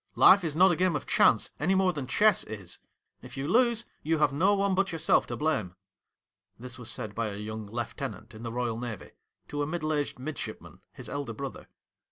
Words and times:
Life 0.15 0.43
is 0.43 0.55
not 0.55 0.71
a 0.71 0.75
game 0.75 0.95
of 0.95 1.05
chance 1.05 1.51
any 1.59 1.75
more 1.75 1.93
than 1.93 2.07
chess 2.07 2.43
is. 2.45 2.79
If 3.21 3.37
you 3.37 3.47
lose, 3.47 3.85
you 4.01 4.17
have 4.17 4.33
no 4.33 4.55
one 4.55 4.73
but 4.73 4.91
yourself 4.91 5.27
to 5.27 5.37
blame.' 5.37 5.75
This 6.57 6.79
was 6.79 6.89
said 6.89 7.13
by 7.13 7.27
a 7.27 7.35
young 7.37 7.67
lieutenant 7.67 8.33
in 8.33 8.41
the 8.41 8.51
Eoyal 8.51 8.79
Navy, 8.81 9.11
to 9.49 9.61
a 9.61 9.67
middle 9.67 9.93
aged 9.93 10.17
midshipman, 10.17 10.81
his 10.91 11.07
elder 11.07 11.33
brother. 11.33 11.67